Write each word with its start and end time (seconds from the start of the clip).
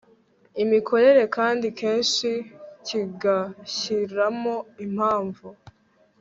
imikorere 0.63 1.23
kandi 1.35 1.65
kenshi 1.79 2.29
kigashyiramo 2.85 4.55
impamvu 4.85 5.47